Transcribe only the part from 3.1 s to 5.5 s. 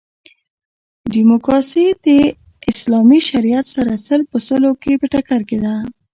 شریعت سره سل په سلو کښي په ټکر